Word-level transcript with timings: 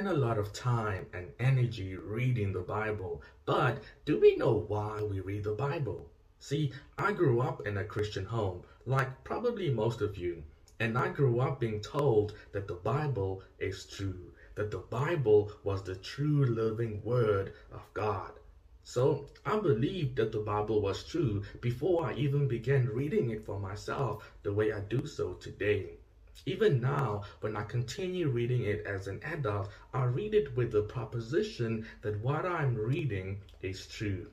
spend 0.00 0.16
a 0.16 0.26
lot 0.26 0.38
of 0.38 0.50
time 0.54 1.04
and 1.12 1.30
energy 1.38 1.94
reading 1.94 2.54
the 2.54 2.60
Bible, 2.60 3.20
but 3.44 3.82
do 4.06 4.18
we 4.18 4.34
know 4.34 4.64
why 4.66 5.02
we 5.02 5.20
read 5.20 5.44
the 5.44 5.52
Bible? 5.52 6.08
See, 6.38 6.72
I 6.96 7.12
grew 7.12 7.42
up 7.42 7.66
in 7.66 7.76
a 7.76 7.84
Christian 7.84 8.24
home, 8.24 8.62
like 8.86 9.24
probably 9.24 9.68
most 9.68 10.00
of 10.00 10.16
you, 10.16 10.42
and 10.78 10.96
I 10.96 11.08
grew 11.08 11.40
up 11.40 11.60
being 11.60 11.82
told 11.82 12.32
that 12.52 12.66
the 12.66 12.76
Bible 12.76 13.42
is 13.58 13.84
true, 13.84 14.32
that 14.54 14.70
the 14.70 14.78
Bible 14.78 15.52
was 15.64 15.82
the 15.82 15.96
true 15.96 16.46
living 16.46 17.02
Word 17.04 17.52
of 17.70 17.82
God. 17.92 18.32
So 18.82 19.26
I 19.44 19.58
believed 19.58 20.16
that 20.16 20.32
the 20.32 20.40
Bible 20.40 20.80
was 20.80 21.04
true 21.04 21.42
before 21.60 22.06
I 22.06 22.14
even 22.14 22.48
began 22.48 22.88
reading 22.88 23.28
it 23.32 23.44
for 23.44 23.60
myself 23.60 24.32
the 24.44 24.54
way 24.54 24.72
I 24.72 24.80
do 24.80 25.04
so 25.04 25.34
today. 25.34 25.99
Even 26.46 26.80
now, 26.80 27.24
when 27.40 27.56
I 27.56 27.64
continue 27.64 28.28
reading 28.28 28.64
it 28.64 28.86
as 28.86 29.06
an 29.06 29.20
adult, 29.22 29.68
I 29.92 30.04
read 30.04 30.34
it 30.34 30.54
with 30.56 30.70
the 30.72 30.82
proposition 30.82 31.86
that 32.02 32.20
what 32.20 32.44
I'm 32.46 32.76
reading 32.76 33.42
is 33.60 33.86
true. 33.86 34.28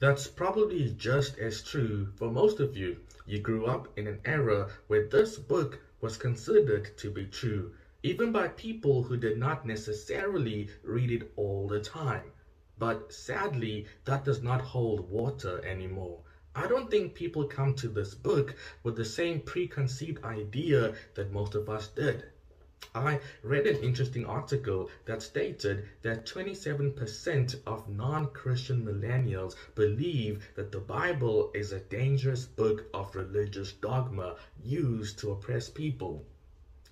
That's 0.00 0.26
probably 0.26 0.90
just 0.90 1.38
as 1.38 1.62
true 1.62 2.12
for 2.16 2.30
most 2.32 2.58
of 2.58 2.76
you. 2.76 2.98
You 3.26 3.38
grew 3.38 3.66
up 3.66 3.96
in 3.96 4.08
an 4.08 4.20
era 4.24 4.68
where 4.88 5.06
this 5.06 5.38
book 5.38 5.78
was 6.00 6.16
considered 6.16 6.96
to 6.96 7.10
be 7.10 7.26
true, 7.26 7.74
even 8.02 8.32
by 8.32 8.48
people 8.48 9.04
who 9.04 9.16
did 9.16 9.38
not 9.38 9.64
necessarily 9.64 10.70
read 10.82 11.10
it 11.12 11.30
all 11.36 11.68
the 11.68 11.80
time. 11.80 12.32
But 12.78 13.12
sadly, 13.12 13.86
that 14.04 14.24
does 14.24 14.42
not 14.42 14.60
hold 14.60 15.08
water 15.10 15.64
anymore. 15.64 16.22
I 16.52 16.66
don't 16.66 16.90
think 16.90 17.14
people 17.14 17.44
come 17.44 17.74
to 17.74 17.88
this 17.88 18.12
book 18.12 18.56
with 18.82 18.96
the 18.96 19.04
same 19.04 19.40
preconceived 19.40 20.24
idea 20.24 20.94
that 21.14 21.30
most 21.30 21.54
of 21.54 21.68
us 21.68 21.86
did. 21.86 22.24
I 22.92 23.20
read 23.44 23.68
an 23.68 23.76
interesting 23.84 24.26
article 24.26 24.90
that 25.04 25.22
stated 25.22 25.86
that 26.02 26.26
27% 26.26 27.60
of 27.68 27.88
non-Christian 27.88 28.84
millennials 28.84 29.54
believe 29.76 30.44
that 30.56 30.72
the 30.72 30.80
Bible 30.80 31.52
is 31.54 31.70
a 31.70 31.78
dangerous 31.78 32.46
book 32.46 32.84
of 32.92 33.14
religious 33.14 33.72
dogma 33.74 34.34
used 34.60 35.20
to 35.20 35.30
oppress 35.30 35.68
people. 35.68 36.26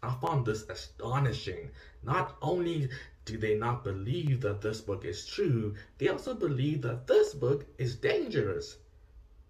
I 0.00 0.14
found 0.20 0.46
this 0.46 0.68
astonishing. 0.68 1.72
Not 2.04 2.36
only 2.40 2.90
do 3.24 3.36
they 3.36 3.56
not 3.56 3.82
believe 3.82 4.40
that 4.42 4.60
this 4.60 4.80
book 4.80 5.04
is 5.04 5.26
true, 5.26 5.74
they 5.98 6.06
also 6.06 6.34
believe 6.34 6.82
that 6.82 7.08
this 7.08 7.34
book 7.34 7.66
is 7.76 7.96
dangerous. 7.96 8.76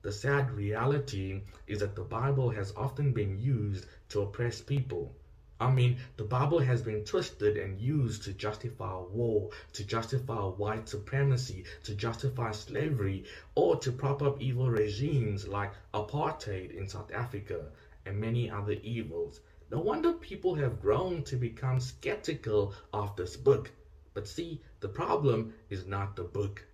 The 0.02 0.12
sad 0.12 0.52
reality 0.52 1.42
is 1.66 1.80
that 1.80 1.94
the 1.96 2.02
Bible 2.04 2.50
has 2.50 2.72
often 2.76 3.12
been 3.12 3.38
used 3.40 3.86
to 4.10 4.22
oppress 4.22 4.60
people. 4.60 5.14
I 5.60 5.70
mean, 5.70 5.98
the 6.16 6.24
Bible 6.24 6.60
has 6.60 6.82
been 6.82 7.04
twisted 7.04 7.56
and 7.56 7.80
used 7.80 8.22
to 8.24 8.32
justify 8.32 8.96
war, 9.00 9.50
to 9.72 9.84
justify 9.84 10.40
white 10.42 10.88
supremacy, 10.88 11.64
to 11.82 11.94
justify 11.94 12.52
slavery, 12.52 13.24
or 13.56 13.76
to 13.76 13.90
prop 13.90 14.22
up 14.22 14.40
evil 14.40 14.70
regimes 14.70 15.48
like 15.48 15.72
apartheid 15.92 16.70
in 16.70 16.88
South 16.88 17.12
Africa 17.12 17.70
and 18.06 18.20
many 18.20 18.48
other 18.50 18.76
evils. 18.82 19.40
No 19.70 19.80
wonder 19.80 20.12
people 20.12 20.54
have 20.54 20.80
grown 20.80 21.22
to 21.24 21.36
become 21.36 21.80
skeptical 21.80 22.72
of 22.92 23.16
this 23.16 23.36
book. 23.36 23.72
But 24.14 24.28
see, 24.28 24.60
the 24.80 24.88
problem 24.88 25.54
is 25.70 25.84
not 25.86 26.16
the 26.16 26.24
book. 26.24 26.64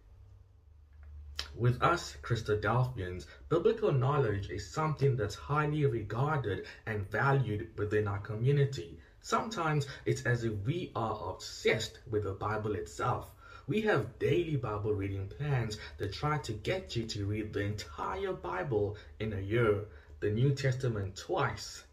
With 1.57 1.83
us 1.83 2.17
Christadelphians, 2.23 3.27
biblical 3.49 3.93
knowledge 3.93 4.51
is 4.51 4.69
something 4.69 5.17
that's 5.17 5.35
highly 5.35 5.87
regarded 5.87 6.67
and 6.87 7.11
valued 7.11 7.77
within 7.77 8.07
our 8.07 8.19
community. 8.21 8.99
Sometimes 9.21 9.87
it's 10.05 10.23
as 10.27 10.45
if 10.45 10.53
we 10.65 10.93
are 10.95 11.31
obsessed 11.31 11.99
with 12.09 12.25
the 12.25 12.33
Bible 12.33 12.75
itself. 12.75 13.31
We 13.67 13.81
have 13.81 14.19
daily 14.19 14.57
Bible 14.57 14.95
reading 14.95 15.27
plans 15.29 15.79
that 15.99 16.13
try 16.13 16.39
to 16.39 16.53
get 16.53 16.95
you 16.95 17.07
to 17.07 17.27
read 17.27 17.53
the 17.53 17.63
entire 17.63 18.33
Bible 18.33 18.97
in 19.19 19.33
a 19.33 19.41
year, 19.41 19.87
the 20.21 20.31
New 20.31 20.55
Testament 20.55 21.17
twice. 21.17 21.85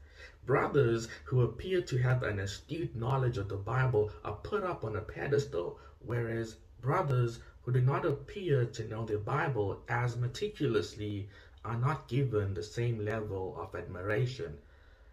Brothers 0.45 1.07
who 1.25 1.41
appear 1.41 1.81
to 1.81 1.97
have 1.99 2.23
an 2.23 2.39
astute 2.39 2.95
knowledge 2.95 3.37
of 3.37 3.47
the 3.47 3.57
Bible 3.57 4.11
are 4.23 4.35
put 4.43 4.63
up 4.63 4.83
on 4.83 4.95
a 4.95 5.01
pedestal, 5.01 5.79
whereas 5.99 6.57
brothers 6.81 7.39
who 7.63 7.72
do 7.72 7.81
not 7.81 8.05
appear 8.05 8.66
to 8.66 8.88
know 8.88 9.05
the 9.05 9.17
Bible 9.17 9.83
as 9.88 10.17
meticulously 10.17 11.29
are 11.63 11.77
not 11.77 12.07
given 12.07 12.53
the 12.53 12.63
same 12.63 13.05
level 13.05 13.55
of 13.59 13.75
admiration. 13.75 14.57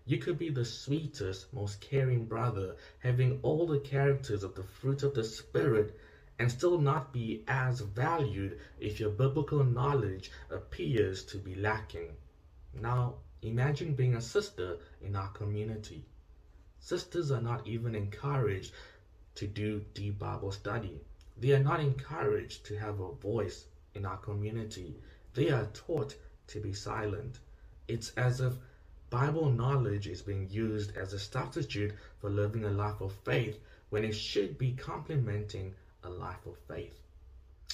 You 0.06 0.19
could 0.19 0.38
be 0.38 0.48
the 0.48 0.64
sweetest, 0.64 1.53
most 1.53 1.81
caring 1.82 2.25
brother, 2.25 2.76
having 3.00 3.41
all 3.42 3.66
the 3.66 3.78
characters 3.78 4.42
of 4.42 4.54
the 4.54 4.62
fruit 4.62 5.03
of 5.03 5.12
the 5.12 5.25
Spirit, 5.25 5.94
and 6.38 6.50
still 6.50 6.78
not 6.78 7.12
be 7.12 7.44
as 7.47 7.81
valued 7.81 8.59
if 8.78 8.98
your 8.98 9.10
biblical 9.10 9.62
knowledge 9.62 10.30
appears 10.48 11.22
to 11.25 11.38
be 11.38 11.54
lacking. 11.54 12.16
Now, 12.72 13.16
imagine 13.42 13.92
being 13.94 14.15
a 14.15 14.20
sister 14.20 14.78
in 15.00 15.15
our 15.16 15.28
community. 15.28 16.06
Sisters 16.78 17.30
are 17.30 17.41
not 17.41 17.66
even 17.66 17.94
encouraged 17.94 18.72
to 19.34 19.47
do 19.47 19.84
deep 19.92 20.19
Bible 20.19 20.53
study. 20.53 21.03
They 21.41 21.53
are 21.53 21.62
not 21.62 21.81
encouraged 21.81 22.66
to 22.66 22.78
have 22.78 22.99
a 22.99 23.12
voice 23.12 23.66
in 23.94 24.04
our 24.04 24.16
community. 24.16 24.97
They 25.34 25.50
are 25.50 25.66
taught 25.72 26.16
to 26.49 26.60
be 26.60 26.72
silent. 26.72 27.38
It's 27.87 28.10
as 28.16 28.41
if 28.41 28.54
Bible 29.10 29.50
knowledge 29.50 30.06
is 30.06 30.21
being 30.21 30.50
used 30.50 30.97
as 30.97 31.12
a 31.12 31.19
substitute 31.19 31.94
for 32.21 32.28
living 32.28 32.65
a 32.65 32.71
life 32.71 33.00
of 33.00 33.12
faith 33.25 33.59
when 33.91 34.04
it 34.04 34.12
should 34.12 34.59
be 34.59 34.72
complementing 34.72 35.75
a 36.03 36.10
life 36.10 36.44
of 36.44 36.59
faith. 36.69 36.98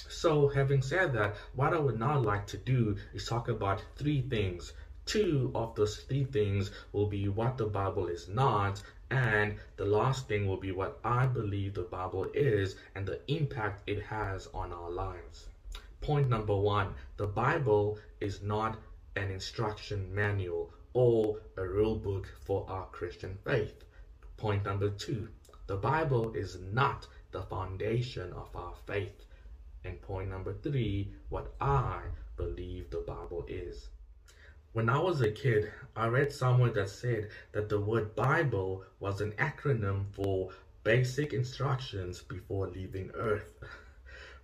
So, 0.07 0.47
having 0.47 0.81
said 0.81 1.13
that, 1.13 1.35
what 1.55 1.73
I 1.73 1.79
would 1.79 1.99
now 1.99 2.19
like 2.19 2.45
to 2.47 2.57
do 2.57 2.97
is 3.13 3.25
talk 3.27 3.47
about 3.47 3.83
three 3.95 4.21
things. 4.21 4.73
Two 5.05 5.51
of 5.55 5.75
those 5.75 5.97
three 6.03 6.23
things 6.23 6.71
will 6.91 7.07
be 7.07 7.27
what 7.27 7.57
the 7.57 7.65
Bible 7.65 8.07
is 8.07 8.27
not, 8.27 8.81
and 9.11 9.55
the 9.77 9.85
last 9.85 10.27
thing 10.27 10.47
will 10.47 10.57
be 10.57 10.71
what 10.71 10.99
I 11.03 11.27
believe 11.27 11.75
the 11.75 11.83
Bible 11.83 12.25
is 12.33 12.75
and 12.95 13.05
the 13.05 13.21
impact 13.27 13.87
it 13.87 14.01
has 14.01 14.47
on 14.53 14.73
our 14.73 14.89
lives. 14.89 15.47
Point 16.01 16.27
number 16.27 16.55
one 16.55 16.95
the 17.17 17.27
Bible 17.27 17.99
is 18.19 18.41
not 18.41 18.79
an 19.15 19.29
instruction 19.29 20.13
manual 20.13 20.73
or 20.93 21.39
a 21.55 21.67
rule 21.67 21.95
book 21.95 22.33
for 22.41 22.65
our 22.67 22.87
Christian 22.87 23.37
faith. 23.43 23.83
Point 24.37 24.63
number 24.63 24.89
two 24.89 25.29
the 25.67 25.77
Bible 25.77 26.33
is 26.33 26.57
not 26.59 27.05
the 27.31 27.43
foundation 27.43 28.33
of 28.33 28.55
our 28.55 28.73
faith. 28.87 29.25
And 29.83 30.01
point 30.01 30.29
number 30.29 30.53
three 30.53 31.11
what 31.29 31.53
I 31.61 32.01
believe 32.37 32.89
the 32.89 33.01
Bible 33.01 33.45
is. 33.47 33.89
When 34.75 34.89
I 34.89 34.99
was 34.99 35.21
a 35.21 35.31
kid, 35.31 35.71
I 35.95 36.07
read 36.07 36.33
somewhere 36.33 36.69
that 36.71 36.89
said 36.89 37.29
that 37.53 37.69
the 37.69 37.79
word 37.79 38.13
Bible 38.13 38.83
was 38.99 39.21
an 39.21 39.31
acronym 39.37 40.07
for 40.11 40.51
basic 40.83 41.31
instructions 41.31 42.21
before 42.21 42.67
leaving 42.67 43.09
Earth. 43.11 43.53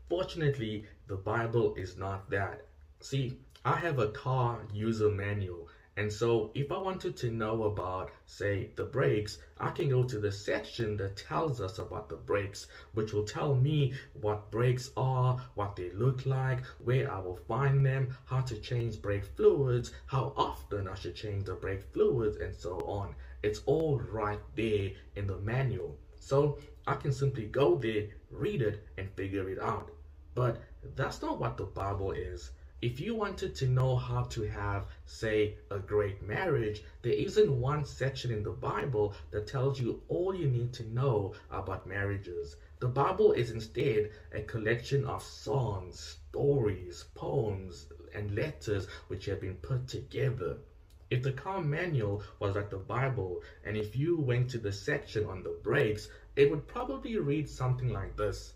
Fortunately, 0.08 0.86
the 1.08 1.18
Bible 1.18 1.76
is 1.76 1.98
not 1.98 2.30
that. 2.30 2.66
See, 3.02 3.40
I 3.66 3.76
have 3.76 4.00
a 4.00 4.08
car 4.08 4.62
user 4.74 5.10
manual 5.10 5.68
and 5.98 6.12
so 6.12 6.52
if 6.56 6.72
I 6.72 6.78
wanted 6.78 7.18
to 7.18 7.32
know 7.32 7.64
about, 7.64 8.12
say, 8.26 8.72
the 8.78 8.86
brakes, 8.86 9.40
I 9.60 9.72
can 9.72 9.90
go 9.90 10.04
to 10.04 10.20
the 10.20 10.32
section 10.32 10.96
that 10.98 11.18
tells 11.18 11.60
us 11.60 11.80
about 11.80 12.08
the 12.08 12.16
brakes, 12.16 12.68
which 12.94 13.12
will 13.12 13.26
tell 13.26 13.56
me 13.56 13.94
what 14.14 14.52
brakes 14.52 14.92
are, 14.96 15.38
what 15.56 15.76
they 15.76 15.90
look 15.92 16.26
like, 16.26 16.64
where 16.80 17.12
I 17.12 17.20
will 17.20 17.36
find 17.36 17.86
them, 17.86 18.16
how 18.26 18.40
to 18.40 18.58
change 18.58 19.02
brake 19.02 19.26
fluids, 19.26 19.92
how 20.06 20.34
often 20.38 20.88
I 20.88 20.96
should 20.96 21.16
change 21.16 21.44
the 21.44 21.56
brake 21.56 21.84
fluids, 21.92 22.38
and 22.38 22.56
so 22.56 22.80
on. 22.86 23.14
It's 23.44 23.62
all 23.66 24.00
right 24.00 24.40
there 24.56 24.92
in 25.18 25.28
the 25.28 25.40
manual. 25.40 26.00
So 26.16 26.60
I 26.88 26.96
can 26.96 27.12
simply 27.12 27.48
go 27.48 27.76
there, 27.76 28.08
read 28.30 28.62
it, 28.62 28.88
and 28.98 29.12
figure 29.12 29.50
it 29.50 29.60
out. 29.60 29.92
But 30.36 30.62
that's 30.96 31.22
not 31.22 31.40
what 31.40 31.58
the 31.58 31.66
Bible 31.66 32.12
is. 32.12 32.52
If 32.82 33.00
you 33.00 33.14
wanted 33.14 33.54
to 33.58 33.68
know 33.68 33.96
how 33.96 34.24
to 34.24 34.42
have, 34.42 34.88
say, 35.06 35.60
a 35.70 35.78
great 35.78 36.24
marriage, 36.24 36.82
there 37.04 37.14
isn't 37.14 37.60
one 37.60 37.86
section 37.86 38.32
in 38.32 38.42
the 38.42 38.50
Bible 38.50 39.14
that 39.30 39.46
tells 39.46 39.80
you 39.80 40.02
all 40.08 40.34
you 40.34 40.48
need 40.48 40.74
to 40.74 40.90
know 40.90 41.36
about 41.52 41.86
marriages. 41.86 42.56
The 42.80 42.88
Bible 42.88 43.34
is 43.34 43.52
instead 43.52 44.10
a 44.32 44.42
collection 44.42 45.06
of 45.06 45.22
songs, 45.22 46.00
stories, 46.00 47.06
poems, 47.14 47.86
and 48.16 48.34
letters 48.34 48.88
which 49.10 49.26
have 49.26 49.42
been 49.42 49.58
put 49.58 49.88
together. 49.88 50.58
If 51.12 51.22
the 51.22 51.34
car 51.34 51.62
manual 51.62 52.24
was 52.40 52.56
like 52.56 52.72
the 52.72 52.78
Bible, 52.78 53.44
and 53.64 53.78
if 53.78 53.96
you 53.96 54.20
went 54.20 54.50
to 54.50 54.58
the 54.58 54.72
section 54.72 55.26
on 55.26 55.44
the 55.44 55.56
brakes, 55.62 56.10
it 56.36 56.50
would 56.50 56.66
probably 56.66 57.16
read 57.20 57.48
something 57.48 57.90
like 57.90 58.18
this. 58.18 58.56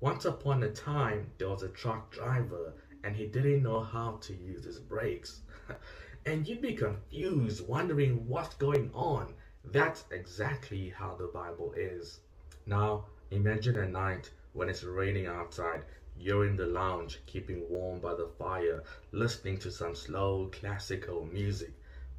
Once 0.00 0.24
upon 0.24 0.62
a 0.62 0.70
time, 0.70 1.30
there 1.36 1.48
was 1.48 1.62
a 1.62 1.68
truck 1.68 2.10
driver 2.10 2.72
and 3.06 3.14
he 3.14 3.24
didn't 3.24 3.62
know 3.62 3.78
how 3.80 4.18
to 4.20 4.34
use 4.34 4.64
his 4.64 4.80
brakes. 4.80 5.42
and 6.26 6.44
you'd 6.48 6.60
be 6.60 6.74
confused, 6.74 7.64
wondering 7.68 8.26
what's 8.26 8.56
going 8.56 8.90
on. 8.92 9.32
That's 9.64 10.02
exactly 10.10 10.88
how 10.88 11.14
the 11.14 11.28
Bible 11.28 11.72
is. 11.76 12.18
Now, 12.66 13.04
imagine 13.30 13.76
a 13.76 13.88
night 13.88 14.28
when 14.54 14.68
it's 14.68 14.82
raining 14.82 15.26
outside. 15.26 15.84
You're 16.18 16.46
in 16.46 16.56
the 16.56 16.66
lounge, 16.66 17.20
keeping 17.26 17.68
warm 17.70 18.00
by 18.00 18.16
the 18.16 18.26
fire, 18.26 18.82
listening 19.12 19.58
to 19.58 19.70
some 19.70 19.94
slow 19.94 20.50
classical 20.52 21.26
music. 21.26 21.74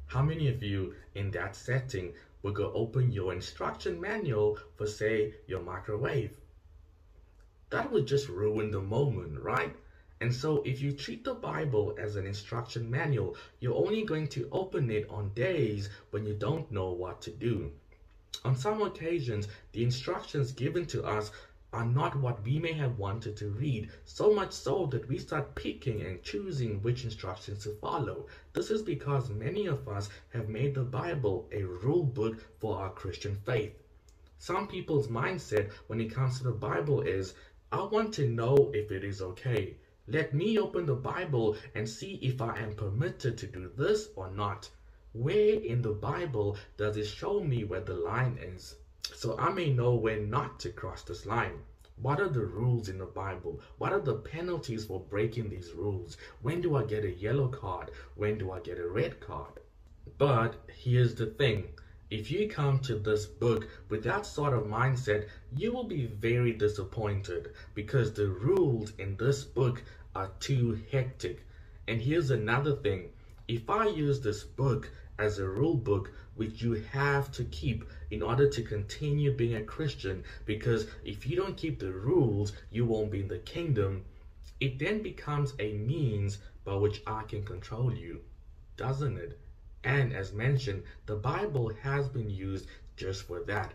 How 0.06 0.22
many 0.22 0.48
of 0.48 0.62
you 0.62 0.94
in 1.14 1.30
that 1.32 1.54
setting 1.54 2.14
would 2.42 2.54
go 2.54 2.72
open 2.72 3.12
your 3.12 3.34
instruction 3.34 4.00
manual 4.00 4.58
for, 4.76 4.86
say, 4.86 5.34
your 5.46 5.60
microwave? 5.60 6.38
That 7.68 7.92
would 7.92 8.06
just 8.06 8.30
ruin 8.30 8.70
the 8.70 8.80
moment, 8.80 9.38
right? 9.38 9.76
And 10.20 10.34
so 10.34 10.62
if 10.62 10.80
you 10.80 10.92
treat 10.92 11.22
the 11.22 11.34
Bible 11.34 11.96
as 11.96 12.16
an 12.16 12.26
instruction 12.26 12.90
manual, 12.90 13.36
you're 13.60 13.76
only 13.76 14.02
going 14.02 14.26
to 14.28 14.48
open 14.50 14.90
it 14.90 15.08
on 15.08 15.32
days 15.34 15.88
when 16.10 16.26
you 16.26 16.34
don't 16.34 16.72
know 16.72 16.90
what 16.90 17.20
to 17.22 17.30
do. 17.30 17.70
On 18.44 18.56
some 18.56 18.82
occasions, 18.82 19.48
the 19.72 19.84
instructions 19.84 20.52
given 20.52 20.86
to 20.86 21.04
us 21.04 21.30
are 21.72 21.84
not 21.84 22.16
what 22.16 22.42
we 22.44 22.58
may 22.58 22.72
have 22.72 22.98
wanted 22.98 23.36
to 23.36 23.50
read, 23.50 23.90
so 24.04 24.32
much 24.34 24.52
so 24.52 24.86
that 24.86 25.06
we 25.06 25.18
start 25.18 25.54
picking 25.54 26.00
and 26.00 26.22
choosing 26.22 26.82
which 26.82 27.04
instructions 27.04 27.62
to 27.62 27.74
follow. 27.74 28.26
This 28.54 28.70
is 28.70 28.82
because 28.82 29.28
many 29.30 29.66
of 29.66 29.86
us 29.86 30.08
have 30.30 30.48
made 30.48 30.74
the 30.74 30.82
Bible 30.82 31.48
a 31.52 31.62
rule 31.62 32.04
book 32.04 32.42
for 32.58 32.78
our 32.78 32.90
Christian 32.90 33.36
faith. 33.44 33.74
Some 34.38 34.66
people's 34.66 35.08
mindset 35.08 35.70
when 35.88 36.00
it 36.00 36.14
comes 36.14 36.38
to 36.38 36.44
the 36.44 36.52
Bible 36.52 37.02
is, 37.02 37.34
I 37.70 37.82
want 37.82 38.14
to 38.14 38.28
know 38.28 38.70
if 38.72 38.90
it 38.90 39.04
is 39.04 39.20
okay. 39.20 39.76
Let 40.10 40.32
me 40.32 40.58
open 40.58 40.86
the 40.86 40.94
Bible 40.94 41.58
and 41.74 41.86
see 41.86 42.14
if 42.22 42.40
I 42.40 42.58
am 42.60 42.72
permitted 42.74 43.36
to 43.36 43.46
do 43.46 43.70
this 43.76 44.08
or 44.16 44.30
not. 44.30 44.70
Where 45.12 45.60
in 45.60 45.82
the 45.82 45.92
Bible 45.92 46.56
does 46.78 46.96
it 46.96 47.04
show 47.04 47.44
me 47.44 47.64
where 47.64 47.82
the 47.82 47.92
line 47.92 48.38
is? 48.40 48.76
So 49.12 49.36
I 49.38 49.52
may 49.52 49.70
know 49.70 49.94
when 49.96 50.30
not 50.30 50.60
to 50.60 50.70
cross 50.70 51.02
this 51.02 51.26
line. 51.26 51.60
What 51.96 52.20
are 52.20 52.28
the 52.30 52.46
rules 52.46 52.88
in 52.88 52.96
the 52.96 53.04
Bible? 53.04 53.60
What 53.76 53.92
are 53.92 54.00
the 54.00 54.14
penalties 54.14 54.86
for 54.86 54.98
breaking 54.98 55.50
these 55.50 55.72
rules? 55.72 56.16
When 56.40 56.62
do 56.62 56.74
I 56.76 56.84
get 56.84 57.04
a 57.04 57.12
yellow 57.12 57.48
card? 57.48 57.90
When 58.14 58.38
do 58.38 58.50
I 58.50 58.60
get 58.60 58.78
a 58.78 58.88
red 58.88 59.20
card? 59.20 59.60
But 60.16 60.54
here's 60.68 61.16
the 61.16 61.26
thing. 61.26 61.68
If 62.10 62.30
you 62.30 62.48
come 62.48 62.78
to 62.80 62.94
this 62.94 63.26
book 63.26 63.68
with 63.90 64.02
that 64.04 64.24
sort 64.24 64.54
of 64.54 64.64
mindset, 64.64 65.28
you 65.54 65.72
will 65.72 65.84
be 65.84 66.06
very 66.06 66.52
disappointed 66.52 67.52
because 67.74 68.14
the 68.14 68.28
rules 68.28 68.94
in 68.98 69.16
this 69.18 69.44
book 69.44 69.82
are 70.14 70.30
too 70.40 70.80
hectic. 70.90 71.44
And 71.86 72.00
here's 72.00 72.30
another 72.30 72.76
thing. 72.76 73.10
If 73.46 73.68
I 73.68 73.88
use 73.88 74.20
this 74.20 74.42
book 74.42 74.90
as 75.18 75.38
a 75.38 75.48
rule 75.48 75.74
book 75.74 76.10
which 76.34 76.62
you 76.62 76.74
have 76.92 77.30
to 77.32 77.44
keep 77.44 77.84
in 78.10 78.22
order 78.22 78.48
to 78.48 78.62
continue 78.62 79.32
being 79.32 79.56
a 79.56 79.62
Christian 79.62 80.24
because 80.46 80.86
if 81.04 81.26
you 81.26 81.36
don't 81.36 81.58
keep 81.58 81.78
the 81.78 81.92
rules, 81.92 82.52
you 82.70 82.86
won't 82.86 83.10
be 83.10 83.20
in 83.20 83.28
the 83.28 83.38
kingdom, 83.38 84.04
it 84.60 84.78
then 84.78 85.02
becomes 85.02 85.52
a 85.58 85.74
means 85.74 86.38
by 86.64 86.74
which 86.74 87.02
I 87.06 87.24
can 87.24 87.42
control 87.42 87.92
you, 87.92 88.22
doesn't 88.78 89.18
it? 89.18 89.38
And 89.84 90.12
as 90.12 90.32
mentioned, 90.32 90.82
the 91.06 91.16
Bible 91.16 91.72
has 91.82 92.08
been 92.08 92.30
used 92.30 92.66
just 92.96 93.22
for 93.22 93.40
that. 93.44 93.74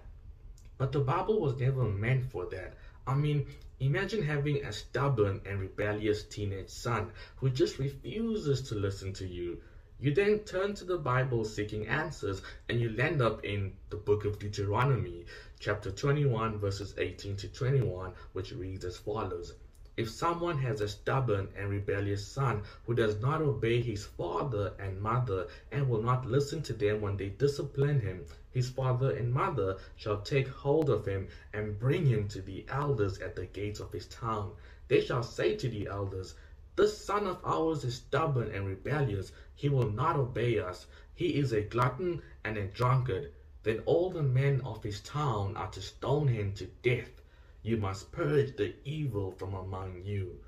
But 0.77 0.91
the 0.91 1.00
Bible 1.00 1.39
was 1.39 1.59
never 1.59 1.83
meant 1.85 2.29
for 2.31 2.45
that. 2.47 2.73
I 3.07 3.15
mean, 3.15 3.47
imagine 3.79 4.23
having 4.23 4.63
a 4.65 4.73
stubborn 4.73 5.41
and 5.45 5.59
rebellious 5.59 6.23
teenage 6.23 6.69
son 6.69 7.11
who 7.38 7.50
just 7.50 7.79
refuses 7.79 8.61
to 8.63 8.75
listen 8.75 9.13
to 9.13 9.27
you. 9.27 9.61
You 10.00 10.13
then 10.13 10.39
turn 10.39 10.73
to 10.75 10.83
the 10.83 10.97
Bible 10.97 11.45
seeking 11.45 11.88
answers 11.88 12.41
and 12.67 12.81
you 12.81 12.89
land 12.89 13.21
up 13.21 13.45
in 13.45 13.73
the 13.89 13.95
book 13.95 14.25
of 14.25 14.39
Deuteronomy, 14.39 15.25
chapter 15.59 15.91
21, 15.91 16.57
verses 16.57 16.94
18 16.97 17.38
to 17.38 17.47
21, 17.47 18.11
which 18.33 18.51
reads 18.51 18.83
as 18.83 18.97
follows. 18.97 19.53
If 19.95 20.10
someone 20.10 20.57
has 20.57 20.81
a 20.81 20.88
stubborn 20.88 21.50
and 21.56 21.69
rebellious 21.69 22.25
son 22.25 22.63
who 22.88 22.95
does 22.95 23.22
not 23.22 23.44
obey 23.44 23.80
his 23.80 24.07
father 24.07 24.74
and 24.80 25.00
mother 25.00 25.45
and 25.72 25.88
will 25.88 26.01
not 26.01 26.25
listen 26.25 26.63
to 26.63 26.74
them 26.74 27.00
when 27.00 27.16
they 27.16 27.30
discipline 27.30 28.00
him, 28.00 28.25
his 28.50 28.72
father 28.72 29.12
and 29.12 29.31
mother 29.31 29.78
shall 29.95 30.19
take 30.22 30.48
hold 30.48 30.90
of 30.90 31.06
him 31.06 31.28
and 31.54 31.78
bring 31.78 32.07
him 32.07 32.28
to 32.30 32.42
the 32.42 32.66
elders 32.69 33.19
at 33.19 33.36
the 33.36 33.45
gates 33.45 33.80
of 33.80 33.92
his 33.92 34.07
town. 34.07 34.54
They 34.88 35.00
shall 35.00 35.22
say 35.22 35.56
to 35.57 35.69
the 35.69 35.86
elders, 35.86 36.34
This 36.75 36.98
son 36.98 37.28
of 37.28 37.40
ours 37.44 37.84
is 37.84 37.94
stubborn 37.94 38.50
and 38.50 38.66
rebellious. 38.66 39.31
He 39.54 39.69
will 39.69 39.92
not 39.92 40.16
obey 40.16 40.57
us. 40.57 40.88
He 41.13 41.36
is 41.36 41.51
a 41.51 41.62
glutton 41.62 42.24
and 42.44 42.57
a 42.57 42.66
drunkard. 42.66 43.31
Then 43.62 43.81
all 43.86 44.10
the 44.10 44.24
men 44.24 44.62
of 44.62 44.81
his 44.81 45.01
town 45.01 45.56
are 45.56 45.69
to 45.69 45.84
stone 45.84 46.30
him 46.30 46.54
to 46.54 46.66
death. 46.81 47.22
You 47.65 47.77
must 47.77 48.12
purge 48.12 48.57
the 48.57 48.75
evil 48.83 49.31
from 49.31 49.54
among 49.54 50.04
you. 50.04 50.42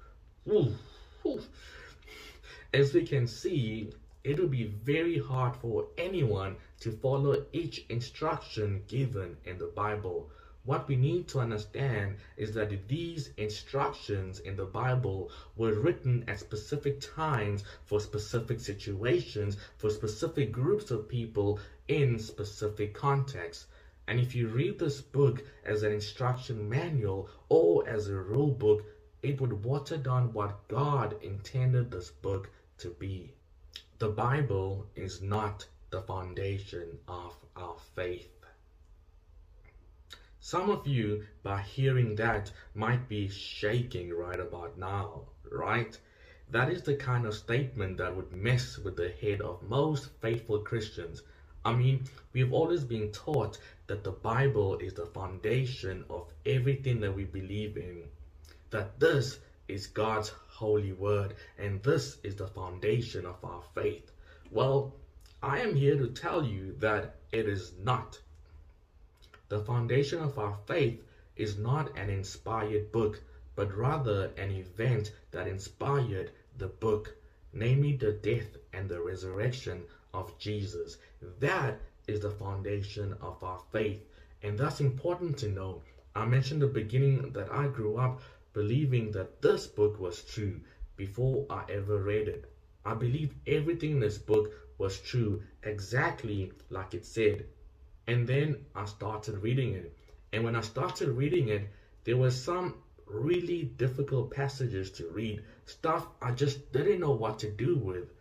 As 2.74 2.94
we 2.94 3.06
can 3.06 3.26
see, 3.26 3.94
it 4.26 4.38
will 4.38 4.50
be 4.50 4.66
very 4.66 5.18
hard 5.18 5.56
for 5.56 5.88
anyone 5.98 6.58
to 6.82 6.92
follow 6.92 7.46
each 7.54 7.86
instruction 7.88 8.84
given 8.90 9.38
in 9.46 9.58
the 9.58 9.68
Bible. 9.68 10.30
What 10.66 10.90
we 10.90 10.98
need 10.98 11.30
to 11.30 11.40
understand 11.40 12.18
is 12.36 12.54
that 12.56 12.90
these 12.90 13.30
instructions 13.38 14.40
in 14.40 14.58
the 14.58 14.66
Bible 14.66 15.32
were 15.56 15.80
written 15.80 16.26
at 16.28 16.40
specific 16.40 17.00
times 17.00 17.64
for 17.86 18.02
specific 18.02 18.60
situations, 18.60 19.56
for 19.78 19.90
specific 19.90 20.52
groups 20.52 20.92
of 20.92 21.08
people 21.08 21.60
in 21.88 22.20
specific 22.20 22.94
contexts. 22.94 23.68
And 24.07 24.19
if 24.19 24.36
you 24.36 24.48
read 24.48 24.78
this 24.78 25.02
book 25.02 25.44
as 25.63 25.81
an 25.81 25.92
instruction 25.92 26.69
manual 26.69 27.28
or 27.50 27.88
as 27.90 28.07
a 28.07 28.16
rule 28.16 28.52
book, 28.52 28.86
it 29.24 29.42
would 29.42 29.66
water 29.66 29.98
down 29.98 30.31
what 30.31 30.68
God 30.68 31.16
intended 31.24 31.90
this 31.90 32.12
book 32.12 32.52
to 32.78 32.92
be. 32.92 33.34
The 33.98 34.10
Bible 34.10 34.86
is 34.96 35.22
not 35.22 35.66
the 35.90 36.02
foundation 36.02 37.00
of 37.07 37.36
our 37.56 37.78
faith. 37.96 38.46
Some 40.40 40.69
of 40.69 40.86
you, 40.86 41.24
by 41.42 41.62
hearing 41.62 42.16
that, 42.18 42.51
might 42.75 43.10
be 43.10 43.28
shaking 43.28 44.13
right 44.13 44.40
about 44.40 44.78
now, 44.78 45.30
right? 45.50 45.98
That 46.51 46.70
is 46.70 46.84
the 46.84 46.96
kind 46.96 47.25
of 47.25 47.34
statement 47.34 47.98
that 47.98 48.15
would 48.15 48.32
mess 48.32 48.77
with 48.77 48.98
the 48.98 49.10
head 49.10 49.41
of 49.41 49.63
most 49.63 50.12
faithful 50.22 50.60
Christians 50.60 51.24
I 51.65 51.74
mean, 51.74 52.03
we've 52.32 52.53
always 52.53 52.84
been 52.84 53.12
taught 53.12 53.58
that 53.88 54.04
the 54.04 54.12
Bible 54.12 54.77
is 54.80 54.94
the 54.94 55.06
foundation 55.06 56.06
of 56.10 56.32
everything 56.46 57.00
that 57.01 57.15
we 57.15 57.25
believe 57.25 57.77
in. 57.77 58.04
That 58.72 59.00
this 59.00 59.39
is 59.68 59.88
God's 59.88 60.30
holy 60.48 60.94
word 60.94 61.36
and 61.58 61.84
this 61.84 62.18
is 62.24 62.36
the 62.36 62.48
foundation 62.48 63.25
of 63.25 63.44
our 63.44 63.62
faith. 63.74 64.12
Well, 64.51 64.96
I 65.44 65.60
am 65.60 65.75
here 65.75 65.98
to 65.98 66.08
tell 66.08 66.44
you 66.44 66.75
that 66.80 67.15
it 67.32 67.48
is 67.48 67.74
not. 67.77 68.20
The 69.50 69.60
foundation 69.60 70.22
of 70.24 70.39
our 70.39 70.58
faith 70.65 71.04
is 71.36 71.58
not 71.58 71.96
an 71.98 72.10
inspired 72.10 72.92
book, 72.92 73.22
but 73.56 73.75
rather 73.75 74.32
an 74.38 74.50
event 74.50 75.12
that 75.32 75.48
inspired 75.48 76.32
the 76.58 76.68
book, 76.68 77.15
namely 77.54 77.96
the 77.96 78.13
death 78.13 78.58
and 78.74 78.89
the 78.89 79.01
resurrection 79.01 79.84
of 80.13 80.38
Jesus. 80.39 80.98
That 81.39 81.80
is 82.08 82.20
the 82.22 82.30
foundation 82.32 83.16
of 83.22 83.44
our 83.44 83.60
faith. 83.72 84.02
And 84.42 84.58
that's 84.58 84.80
important 84.80 85.38
to 85.40 85.50
know. 85.50 85.82
I 86.16 86.26
mentioned 86.26 86.62
the 86.62 86.68
beginning 86.68 87.32
that 87.34 87.52
I 87.52 87.68
grew 87.68 87.98
up 87.98 88.22
believing 88.54 89.12
that 89.12 89.42
this 89.42 89.68
book 89.68 90.00
was 90.00 90.24
true 90.24 90.62
before 90.96 91.46
I 91.50 91.64
ever 91.70 91.98
read 91.98 92.28
it. 92.28 92.46
I 92.86 92.94
believed 92.94 93.36
everything 93.48 93.92
in 93.92 94.00
this 94.00 94.18
book 94.18 94.54
was 94.78 95.00
true 95.00 95.42
exactly 95.64 96.52
like 96.70 96.94
it 96.94 97.06
said. 97.06 97.46
And 98.08 98.28
then 98.28 98.66
I 98.76 98.86
started 98.86 99.40
reading 99.40 99.74
it. 99.74 99.98
And 100.32 100.44
when 100.44 100.56
I 100.56 100.62
started 100.62 101.10
reading 101.10 101.50
it, 101.50 101.68
there 102.04 102.18
were 102.18 102.32
some 102.32 102.76
really 103.08 103.64
difficult 103.78 104.32
passages 104.32 104.90
to 104.92 105.08
read, 105.08 105.44
stuff 105.66 106.08
I 106.22 106.32
just 106.32 106.72
didn't 106.72 107.00
know 107.00 107.12
what 107.12 107.40
to 107.40 107.50
do 107.50 107.76
with. 107.76 108.12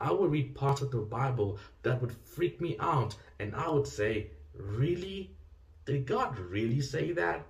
I 0.00 0.12
would 0.12 0.30
read 0.30 0.54
parts 0.54 0.80
of 0.80 0.90
the 0.90 0.98
Bible 0.98 1.58
that 1.82 2.00
would 2.00 2.12
freak 2.12 2.60
me 2.60 2.76
out, 2.80 3.14
and 3.38 3.54
I 3.54 3.68
would 3.68 3.86
say, 3.86 4.30
Really? 4.54 5.30
Did 5.84 6.06
God 6.06 6.38
really 6.38 6.80
say 6.80 7.12
that? 7.12 7.46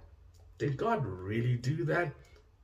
Did 0.58 0.76
God 0.76 1.06
really 1.06 1.56
do 1.56 1.84
that? 1.84 2.12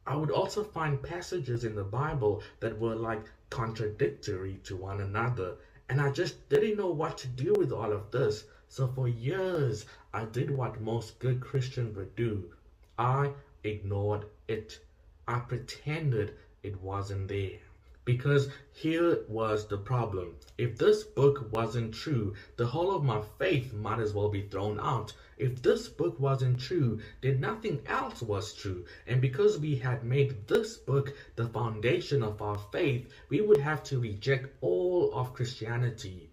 I 0.07 0.17
would 0.17 0.31
also 0.31 0.63
find 0.63 1.03
passages 1.03 1.65
in 1.65 1.75
the 1.75 1.85
Bible 1.85 2.43
that 2.61 2.79
were 2.79 2.95
like 2.95 3.25
contradictory 3.51 4.61
to 4.65 4.77
one 4.77 5.01
another, 5.01 5.57
and 5.89 6.01
I 6.01 6.11
just 6.11 6.49
didn't 6.49 6.77
know 6.77 6.91
what 6.91 7.19
to 7.19 7.29
do 7.29 7.55
with 7.57 7.73
all 7.73 7.93
of 7.93 8.11
this. 8.11 8.45
So 8.69 8.89
for 8.89 9.09
years, 9.09 9.87
I 10.13 10.25
did 10.25 10.51
what 10.51 10.81
most 10.81 11.19
good 11.19 11.41
Christians 11.41 11.97
would 11.97 12.15
do 12.17 12.53
I 12.99 13.33
ignored 13.63 14.27
it. 14.49 14.81
I 15.29 15.41
pretended 15.41 16.35
it 16.63 16.81
wasn't 16.81 17.29
there. 17.29 17.59
Because 18.07 18.49
here 18.73 19.25
was 19.27 19.67
the 19.67 19.79
problem. 19.79 20.37
If 20.57 20.79
this 20.79 21.03
book 21.03 21.53
wasn't 21.53 21.93
true, 21.93 22.35
the 22.57 22.69
whole 22.69 22.95
of 22.95 23.03
my 23.03 23.21
faith 23.37 23.73
might 23.73 23.99
as 23.99 24.15
well 24.15 24.29
be 24.29 24.43
thrown 24.43 24.79
out. 24.79 25.13
If 25.39 25.61
this 25.61 25.89
book 25.89 26.21
wasn't 26.21 26.61
true, 26.61 27.01
then 27.21 27.41
nothing 27.41 27.83
else 27.85 28.23
was 28.23 28.55
true. 28.55 28.85
And 29.09 29.21
because 29.21 29.59
we 29.59 29.75
had 29.75 30.05
made 30.05 30.47
this 30.47 30.77
book 30.77 31.17
the 31.35 31.49
foundation 31.49 32.23
of 32.23 32.41
our 32.41 32.59
faith, 32.71 33.13
we 33.29 33.41
would 33.41 33.59
have 33.59 33.83
to 33.83 33.99
reject 33.99 34.55
all 34.61 35.13
of 35.13 35.35
Christianity. 35.35 36.31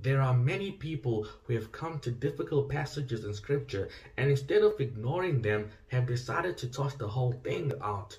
There 0.00 0.20
are 0.20 0.34
many 0.34 0.72
people 0.72 1.28
who 1.44 1.54
have 1.54 1.70
come 1.70 2.00
to 2.00 2.10
difficult 2.10 2.68
passages 2.68 3.24
in 3.24 3.32
scripture 3.32 3.88
and 4.16 4.28
instead 4.28 4.62
of 4.62 4.80
ignoring 4.80 5.42
them 5.42 5.70
have 5.86 6.06
decided 6.08 6.58
to 6.58 6.66
toss 6.66 6.94
the 6.94 7.06
whole 7.06 7.30
thing 7.30 7.72
out. 7.80 8.18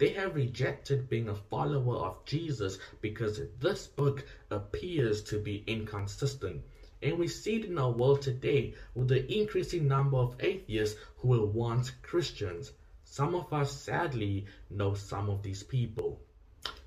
They 0.00 0.14
have 0.14 0.34
rejected 0.34 1.10
being 1.10 1.28
a 1.28 1.34
follower 1.34 1.96
of 1.96 2.24
Jesus 2.24 2.78
because 3.02 3.38
this 3.58 3.86
book 3.86 4.24
appears 4.50 5.22
to 5.24 5.38
be 5.38 5.62
inconsistent. 5.66 6.62
And 7.02 7.18
we 7.18 7.28
see 7.28 7.56
it 7.56 7.66
in 7.66 7.76
our 7.76 7.90
world 7.90 8.22
today 8.22 8.72
with 8.94 9.08
the 9.08 9.30
increasing 9.30 9.86
number 9.86 10.16
of 10.16 10.36
atheists 10.40 10.98
who 11.18 11.28
will 11.28 11.48
want 11.48 11.92
Christians. 12.00 12.72
Some 13.04 13.34
of 13.34 13.52
us 13.52 13.76
sadly 13.76 14.46
know 14.70 14.94
some 14.94 15.28
of 15.28 15.42
these 15.42 15.62
people. 15.62 16.18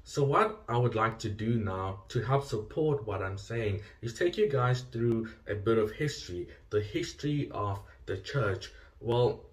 So 0.04 0.24
what 0.24 0.64
I 0.68 0.78
would 0.78 0.96
like 0.96 1.20
to 1.20 1.30
do 1.30 1.58
now 1.58 2.06
to 2.10 2.22
help 2.24 2.46
support 2.46 3.06
what 3.06 3.22
I'm 3.22 3.38
saying 3.38 3.82
is 4.02 4.16
take 4.16 4.38
you 4.38 4.50
guys 4.50 4.82
through 4.92 5.30
a 5.48 5.54
bit 5.54 5.78
of 5.78 5.92
history, 5.92 6.48
the 6.72 6.82
history 6.82 7.52
of 7.52 7.80
the 8.08 8.18
church. 8.18 8.72
Well, 9.00 9.46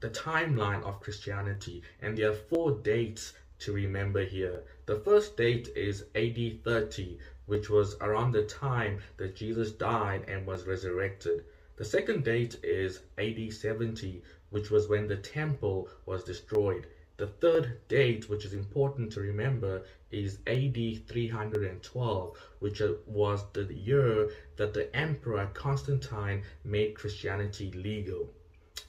the 0.00 0.10
timeline 0.10 0.82
of 0.82 1.00
Christianity, 1.00 1.82
and 2.02 2.18
there 2.18 2.30
are 2.30 2.34
four 2.34 2.72
dates 2.72 3.32
to 3.58 3.72
remember 3.72 4.22
here. 4.24 4.62
The 4.84 4.96
first 4.96 5.38
date 5.38 5.68
is 5.74 6.04
AD 6.14 6.62
30, 6.62 7.18
which 7.46 7.70
was 7.70 7.96
around 8.02 8.32
the 8.32 8.44
time 8.44 9.00
that 9.16 9.34
Jesus 9.34 9.72
died 9.72 10.26
and 10.28 10.46
was 10.46 10.66
resurrected. 10.66 11.46
The 11.76 11.84
second 11.84 12.24
date 12.24 12.56
is 12.62 13.00
AD 13.16 13.52
70, 13.52 14.22
which 14.50 14.70
was 14.70 14.88
when 14.88 15.06
the 15.06 15.16
temple 15.16 15.88
was 16.04 16.24
destroyed. 16.24 16.86
The 17.16 17.28
third 17.28 17.80
date, 17.88 18.28
which 18.28 18.44
is 18.44 18.52
important 18.52 19.12
to 19.12 19.22
remember, 19.22 19.82
is 20.10 20.40
AD 20.46 21.08
312, 21.08 22.38
which 22.58 22.82
uh, 22.82 22.92
was 23.06 23.44
the 23.54 23.64
year 23.72 24.30
that 24.56 24.74
the 24.74 24.94
Emperor 24.94 25.50
Constantine 25.54 26.42
made 26.64 26.94
Christianity 26.94 27.72
legal. 27.72 28.30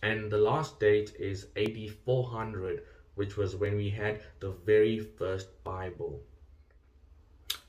And 0.02 0.32
the 0.32 0.38
last 0.38 0.80
date 0.80 1.16
is 1.20 1.48
AD 1.56 1.92
400, 2.06 2.84
which 3.16 3.38
was 3.38 3.56
when 3.56 3.76
we 3.76 3.90
had 3.90 4.22
the 4.40 4.52
very 4.52 5.00
first 5.00 5.64
Bible. 5.64 6.22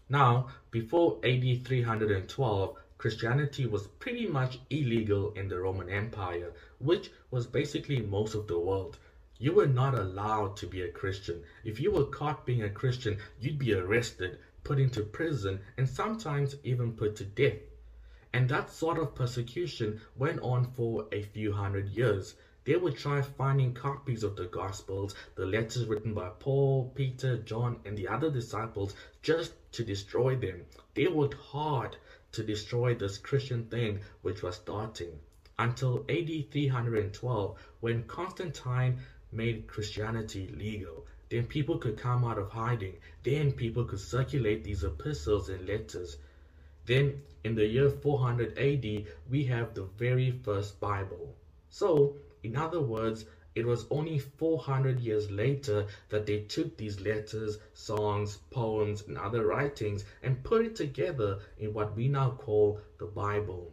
Now, 0.09 0.49
before 0.71 1.19
AD 1.23 1.67
312, 1.67 2.77
Christianity 2.99 3.67
was 3.67 3.87
pretty 3.87 4.27
much 4.27 4.59
illegal 4.71 5.33
in 5.35 5.49
the 5.49 5.61
Roman 5.61 5.89
Empire, 5.89 6.53
which 6.79 7.11
was 7.31 7.47
basically 7.47 8.01
most 8.01 8.35
of 8.35 8.47
the 8.49 8.59
world. 8.59 8.99
You 9.39 9.53
were 9.53 9.69
not 9.69 9.95
allowed 9.95 10.57
to 10.57 10.67
be 10.67 10.83
a 10.83 10.91
Christian. 10.91 11.45
If 11.63 11.79
you 11.79 11.93
were 11.93 12.07
caught 12.07 12.45
being 12.45 12.65
a 12.65 12.71
Christian, 12.71 13.19
you'd 13.39 13.59
be 13.59 13.73
arrested, 13.73 14.39
put 14.65 14.81
into 14.81 15.03
prison, 15.05 15.61
and 15.77 15.89
sometimes 15.89 16.57
even 16.65 16.95
put 16.95 17.15
to 17.17 17.25
death. 17.25 17.59
And 18.39 18.49
that 18.51 18.71
sort 18.71 18.99
of 18.99 19.17
persecution 19.17 20.01
went 20.15 20.39
on 20.43 20.71
for 20.71 21.09
a 21.11 21.23
few 21.23 21.53
hundred 21.55 21.89
years. 21.89 22.37
They 22.63 22.77
would 22.77 22.97
try 22.97 23.21
finding 23.21 23.75
copies 23.75 24.23
of 24.23 24.37
the 24.37 24.45
Gospels, 24.45 25.17
the 25.35 25.45
letters 25.45 25.87
written 25.87 26.15
by 26.15 26.29
Paul, 26.39 26.93
Peter, 26.95 27.39
John, 27.39 27.81
and 27.85 27.99
the 27.99 28.07
other 28.07 28.31
disciples 28.31 28.95
just 29.23 29.55
to 29.73 29.83
destroy 29.83 30.37
them. 30.37 30.67
They 30.95 31.09
worked 31.09 31.35
hard 31.35 31.97
to 32.31 32.45
destroy 32.45 32.95
this 32.95 33.19
Christian 33.19 33.65
thing 33.65 34.03
which 34.23 34.45
was 34.45 34.55
starting 34.55 35.19
until 35.59 36.05
AD 36.09 36.53
312 36.53 37.59
when 37.81 38.05
Constantine 38.05 39.01
made 39.33 39.67
Christianity 39.67 40.47
legal. 40.57 41.05
Then 41.29 41.47
people 41.47 41.79
could 41.79 41.97
come 41.97 42.25
out 42.25 42.39
of 42.39 42.51
hiding. 42.51 42.99
Then 43.25 43.51
people 43.51 43.85
could 43.85 43.99
circulate 43.99 44.63
these 44.63 44.85
epistles 44.85 45.49
and 45.49 45.67
letters. 45.67 46.19
Then 46.89 47.21
in 47.45 47.55
the 47.55 47.67
year 47.67 47.91
400 47.91 48.57
AD, 48.57 49.05
we 49.29 49.45
have 49.45 49.75
the 49.75 49.85
very 49.99 50.31
first 50.31 50.81
Bible. 50.81 51.37
So, 51.69 52.17
in 52.43 52.57
other 52.57 52.81
words, 52.81 53.27
it 53.55 53.67
was 53.67 53.85
only 53.91 54.19
400 54.19 54.99
years 54.99 55.31
later 55.31 55.87
that 56.09 56.25
they 56.25 56.41
took 56.45 56.79
these 56.79 57.03
letters, 57.03 57.59
songs, 57.75 58.39
poems, 58.49 59.05
and 59.07 59.19
other 59.19 59.45
writings 59.45 60.07
and 60.23 60.43
put 60.43 60.65
it 60.65 60.77
together 60.77 61.41
in 61.59 61.75
what 61.75 61.95
we 61.95 62.09
now 62.09 62.31
call 62.31 62.81
the 62.97 63.05
Bible. 63.05 63.71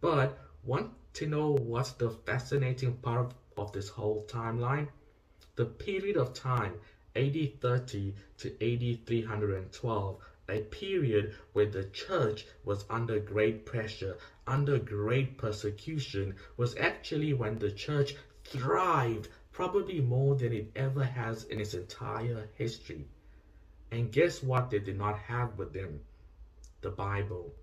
But 0.00 0.38
want 0.62 0.92
to 1.14 1.26
know 1.26 1.50
what's 1.50 1.92
the 1.92 2.08
fascinating 2.08 2.94
part 2.94 3.34
of 3.58 3.72
this 3.72 3.90
whole 3.90 4.24
timeline? 4.26 4.88
The 5.56 5.66
period 5.66 6.16
of 6.16 6.32
time, 6.32 6.80
AD 7.14 7.60
30 7.60 8.14
to 8.38 8.48
AD 8.62 9.04
312, 9.04 10.16
a 10.48 10.60
period 10.60 11.34
where 11.52 11.66
the 11.66 11.84
church 11.84 12.46
was 12.64 12.84
under 12.88 13.18
great 13.18 13.66
pressure, 13.66 14.16
under 14.46 14.78
great 14.78 15.36
persecution, 15.36 16.34
was 16.56 16.74
actually 16.76 17.32
when 17.34 17.58
the 17.58 17.70
church 17.70 18.14
thrived 18.44 19.28
probably 19.52 20.00
more 20.00 20.34
than 20.36 20.52
it 20.52 20.70
ever 20.74 21.04
has 21.04 21.44
in 21.44 21.60
its 21.60 21.74
entire 21.74 22.48
history. 22.54 23.06
And 23.90 24.12
guess 24.12 24.42
what 24.42 24.70
they 24.70 24.78
did 24.78 24.96
not 24.96 25.18
have 25.18 25.58
with 25.58 25.72
them? 25.72 26.00
The 26.80 26.90
Bible. 26.90 27.54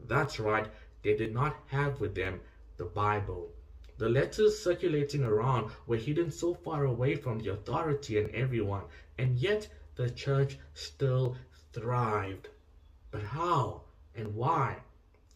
That's 0.00 0.38
right, 0.38 0.68
they 1.02 1.14
did 1.16 1.32
not 1.34 1.56
have 1.66 2.00
with 2.00 2.14
them 2.14 2.40
the 2.76 2.84
Bible. 2.84 3.52
The 3.98 4.08
letters 4.08 4.58
circulating 4.58 5.24
around 5.24 5.70
were 5.86 5.96
hidden 5.96 6.30
so 6.30 6.54
far 6.54 6.84
away 6.84 7.16
from 7.16 7.38
the 7.38 7.52
authority 7.52 8.18
and 8.18 8.30
everyone, 8.34 8.84
and 9.18 9.38
yet 9.38 9.68
the 9.94 10.10
church 10.10 10.58
still 10.74 11.36
thrived. 11.76 12.48
But 13.10 13.22
how 13.22 13.82
and 14.14 14.34
why? 14.34 14.78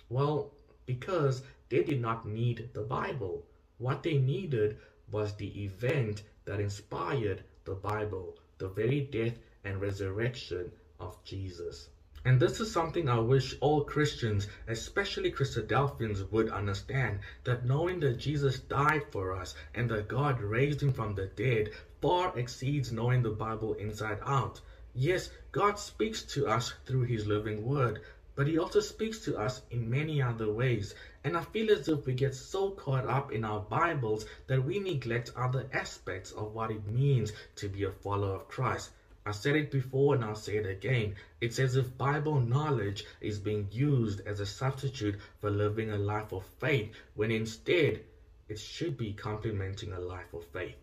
Well, 0.08 0.50
because 0.86 1.42
they 1.68 1.84
did 1.84 2.00
not 2.00 2.26
need 2.26 2.70
the 2.72 2.80
Bible. 2.80 3.44
What 3.76 4.02
they 4.02 4.16
needed 4.16 4.78
was 5.10 5.34
the 5.34 5.64
event 5.64 6.22
that 6.46 6.58
inspired 6.58 7.44
the 7.64 7.74
Bible, 7.74 8.38
the 8.56 8.68
very 8.68 9.02
death 9.02 9.38
and 9.64 9.82
resurrection 9.82 10.72
of 10.98 11.22
Jesus. 11.24 11.90
And 12.24 12.40
this 12.40 12.58
is 12.58 12.72
something 12.72 13.08
I 13.08 13.18
wish 13.18 13.56
all 13.60 13.84
Christians, 13.84 14.46
especially 14.66 15.30
Christadelphians, 15.32 16.30
would 16.30 16.48
understand 16.48 17.20
that 17.44 17.66
knowing 17.66 18.00
that 18.00 18.18
Jesus 18.18 18.58
died 18.60 19.04
for 19.10 19.34
us 19.34 19.54
and 19.74 19.90
that 19.90 20.08
God 20.08 20.40
raised 20.40 20.82
him 20.82 20.92
from 20.92 21.14
the 21.14 21.26
dead 21.26 21.70
far 22.00 22.38
exceeds 22.38 22.90
knowing 22.92 23.22
the 23.22 23.30
Bible 23.30 23.74
inside 23.74 24.18
out. 24.24 24.60
Yes, 24.94 25.30
God 25.52 25.78
speaks 25.78 26.22
to 26.34 26.48
us 26.48 26.72
through 26.84 27.02
his 27.02 27.26
living 27.26 27.64
word, 27.64 28.02
but 28.34 28.48
he 28.48 28.58
also 28.58 28.80
speaks 28.80 29.20
to 29.24 29.36
us 29.36 29.62
in 29.70 29.88
many 29.88 30.20
other 30.20 30.50
ways. 30.50 30.94
And 31.22 31.36
I 31.36 31.42
feel 31.42 31.70
as 31.70 31.88
if 31.88 32.06
we 32.06 32.12
get 32.12 32.34
so 32.34 32.70
caught 32.70 33.06
up 33.06 33.30
in 33.30 33.44
our 33.44 33.60
Bibles 33.60 34.26
that 34.48 34.64
we 34.64 34.80
neglect 34.80 35.30
other 35.36 35.68
aspects 35.72 36.32
of 36.32 36.54
what 36.54 36.70
it 36.70 36.86
means 36.86 37.32
to 37.56 37.68
be 37.68 37.84
a 37.84 37.92
follower 37.92 38.34
of 38.34 38.48
Christ. 38.48 38.90
I 39.24 39.32
said 39.32 39.54
it 39.54 39.70
before 39.70 40.14
and 40.14 40.24
I'll 40.24 40.34
say 40.34 40.56
it 40.56 40.66
again. 40.66 41.14
It's 41.40 41.58
as 41.60 41.76
if 41.76 41.96
Bible 41.96 42.40
knowledge 42.40 43.04
is 43.20 43.38
being 43.38 43.68
used 43.70 44.26
as 44.26 44.40
a 44.40 44.46
substitute 44.46 45.20
for 45.40 45.50
living 45.50 45.90
a 45.90 45.98
life 45.98 46.32
of 46.32 46.44
faith, 46.58 46.92
when 47.14 47.30
instead 47.30 48.00
it 48.48 48.58
should 48.58 48.96
be 48.96 49.12
complementing 49.12 49.92
a 49.92 50.00
life 50.00 50.32
of 50.32 50.44
faith. 50.46 50.78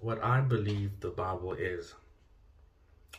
What 0.00 0.22
I 0.22 0.40
believe 0.40 1.00
the 1.00 1.10
Bible 1.10 1.54
is. 1.54 1.94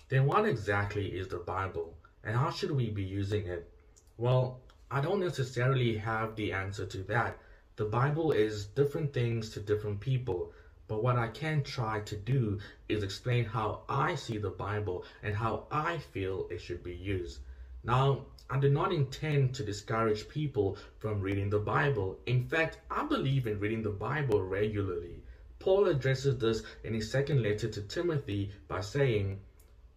Then 0.10 0.26
what 0.26 0.46
exactly 0.46 1.08
is 1.08 1.28
the 1.28 1.38
Bible 1.38 1.98
and 2.24 2.36
how 2.36 2.50
should 2.50 2.72
we 2.72 2.90
be 2.90 3.04
using 3.04 3.46
it? 3.48 3.70
Well, 4.18 4.62
I 4.90 5.02
don't 5.02 5.20
necessarily 5.20 5.98
have 5.98 6.36
the 6.36 6.54
answer 6.54 6.86
to 6.86 7.04
that. 7.04 7.38
The 7.76 7.86
Bible 7.86 8.32
is 8.32 8.66
different 8.66 9.14
things 9.14 9.50
to 9.52 9.60
different 9.60 10.00
people. 10.00 10.54
But 10.88 11.02
what 11.02 11.18
I 11.18 11.30
can 11.30 11.64
try 11.64 12.02
to 12.02 12.16
do 12.16 12.60
is 12.90 13.04
explain 13.04 13.46
how 13.46 13.84
I 13.90 14.16
see 14.16 14.38
the 14.38 14.50
Bible 14.50 15.06
and 15.24 15.36
how 15.36 15.68
I 15.72 15.98
feel 15.98 16.48
it 16.52 16.62
should 16.62 16.84
be 16.84 16.96
used. 16.96 17.40
Now, 17.84 18.28
I 18.50 18.60
do 18.60 18.70
not 18.70 18.94
intend 18.94 19.56
to 19.56 19.64
discourage 19.64 20.28
people 20.28 20.78
from 21.00 21.22
reading 21.22 21.50
the 21.50 21.60
Bible. 21.60 22.20
In 22.26 22.48
fact, 22.48 22.78
I 22.92 23.06
believe 23.06 23.48
in 23.48 23.60
reading 23.60 23.82
the 23.82 23.90
Bible 23.90 24.44
regularly. 24.44 25.24
Paul 25.60 25.88
addresses 25.88 26.38
this 26.38 26.62
in 26.84 26.94
his 26.94 27.10
second 27.10 27.42
letter 27.42 27.70
to 27.70 27.82
Timothy 27.82 28.52
by 28.68 28.82
saying, 28.82 29.40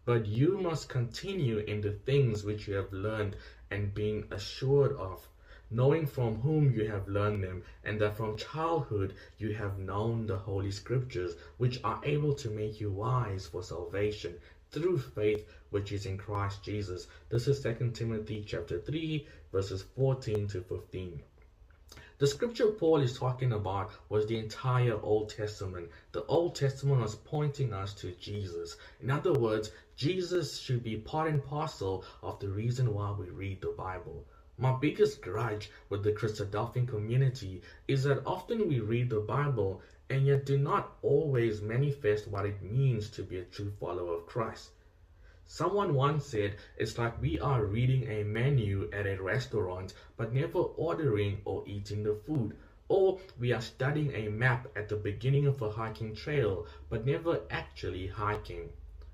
But 0.07 0.27
you 0.27 0.57
must 0.57 0.89
continue 0.89 1.59
in 1.59 1.81
the 1.81 1.91
things 1.91 2.45
which 2.45 2.69
you 2.69 2.75
have 2.75 2.93
learned 2.93 3.35
and 3.73 3.93
been 3.93 4.29
assured 4.31 4.93
of 4.93 5.29
knowing 5.69 6.07
from 6.07 6.43
whom 6.43 6.73
you 6.73 6.87
have 6.89 7.09
learned 7.09 7.43
them, 7.43 7.65
and 7.83 8.01
that 8.01 8.17
from 8.17 8.37
childhood 8.37 9.13
you 9.37 9.53
have 9.55 9.81
known 9.81 10.27
the 10.27 10.37
Holy 10.37 10.71
Scriptures, 10.71 11.35
which 11.57 11.81
are 11.83 12.01
able 12.05 12.33
to 12.35 12.49
make 12.49 12.81
you 12.81 12.89
wise 12.89 13.49
for 13.49 13.65
salvation, 13.65 14.39
through 14.71 14.99
faith 14.99 15.45
which 15.71 15.91
is 15.91 16.07
in 16.07 16.17
Christ 16.17 16.63
Jesus. 16.63 17.09
This 17.29 17.49
is 17.49 17.61
2 17.61 17.91
Timothy 17.93 18.45
chapter 18.47 18.79
3 18.79 19.27
verses 19.51 19.83
14 19.97 20.47
to 20.47 20.61
15. 20.61 21.21
The 22.19 22.27
scripture 22.27 22.69
Paul 22.69 23.03
is 23.03 23.19
talking 23.19 23.53
about 23.53 23.91
was 24.09 24.25
the 24.25 24.39
entire 24.39 24.99
Old 25.03 25.29
Testament. 25.29 25.91
The 26.13 26.25
Old 26.25 26.55
Testament 26.55 27.03
was 27.03 27.15
pointing 27.15 27.75
us 27.75 27.93
to 27.97 28.13
Jesus. 28.13 28.79
In 29.03 29.11
other 29.11 29.35
words, 29.35 29.71
Jesus 29.97 30.59
should 30.59 30.83
be 30.83 30.97
part 30.97 31.29
and 31.29 31.45
parcel 31.45 32.07
of 32.23 32.41
the 32.41 32.49
reason 32.49 32.95
why 32.95 33.11
we 33.11 33.29
read 33.29 33.61
the 33.61 33.75
Bible. 33.77 34.25
My 34.57 34.75
biggest 34.81 35.21
grudge 35.21 35.71
with 35.91 36.05
the 36.05 36.13
Christadelphian 36.13 36.89
community 36.89 37.61
is 37.87 38.05
that 38.05 38.25
often 38.25 38.67
we 38.67 38.81
read 38.81 39.11
the 39.11 39.21
Bible 39.21 39.83
and 40.09 40.25
yet 40.25 40.47
do 40.47 40.57
not 40.57 40.97
always 41.03 41.61
manifest 41.61 42.29
what 42.29 42.47
it 42.47 42.63
means 42.63 43.11
to 43.11 43.25
be 43.25 43.37
a 43.41 43.45
true 43.45 43.73
follower 43.79 44.15
of 44.15 44.25
Christ. 44.25 44.71
Someone 45.49 45.95
once 45.95 46.27
said 46.27 46.57
it's 46.77 46.99
like 46.99 47.23
we 47.23 47.39
are 47.39 47.65
reading 47.65 48.11
a 48.11 48.25
menu 48.25 48.91
at 48.93 49.07
a 49.07 49.23
restaurant 49.23 49.95
but 50.17 50.35
never 50.35 50.59
ordering 50.59 51.41
or 51.45 51.63
eating 51.69 52.03
the 52.03 52.17
food. 52.17 52.57
Or 52.89 53.21
we 53.39 53.53
are 53.53 53.61
studying 53.61 54.13
a 54.13 54.29
map 54.29 54.67
at 54.77 54.89
the 54.89 54.97
beginning 54.97 55.47
of 55.47 55.63
a 55.63 55.71
hiking 55.71 56.17
trail 56.17 56.67
but 56.89 57.07
never 57.07 57.43
actually 57.49 58.09
hiking. 58.09 58.73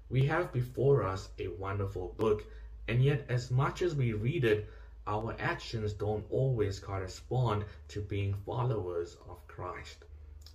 We 0.09 0.25
have 0.25 0.53
before 0.53 1.03
us 1.03 1.29
a 1.39 1.49
wonderful 1.49 2.15
book, 2.17 2.45
and 2.89 3.05
yet 3.05 3.27
as 3.29 3.51
much 3.51 3.83
as 3.83 3.95
we 3.95 4.15
read 4.15 4.45
it, 4.45 4.67
our 5.07 5.37
actions 5.39 5.93
don't 5.93 6.25
always 6.31 6.79
correspond 6.81 7.67
to 7.89 8.01
being 8.01 8.33
followers 8.47 9.19
of 9.29 9.47
Christ. 9.49 10.05